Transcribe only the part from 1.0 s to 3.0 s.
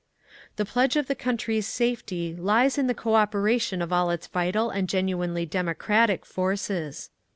the country's safety lies in the